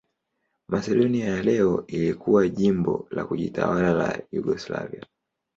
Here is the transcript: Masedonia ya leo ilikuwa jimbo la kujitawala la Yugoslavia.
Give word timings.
Masedonia 0.67 1.27
ya 1.35 1.43
leo 1.43 1.83
ilikuwa 1.87 2.49
jimbo 2.49 3.07
la 3.11 3.25
kujitawala 3.25 3.93
la 3.93 4.21
Yugoslavia. 4.31 5.05